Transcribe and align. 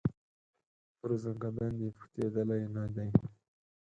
پر 0.99 1.11
زکندن 1.23 1.71
دي 1.79 1.87
پوښتېدلی 1.95 2.63
نه 2.75 2.85
دی 2.95 3.09